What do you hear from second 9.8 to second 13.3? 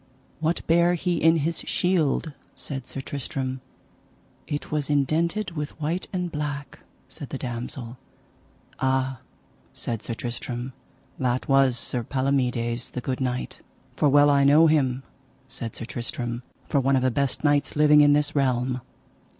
Sir Tristram, that was Sir Palomides, the good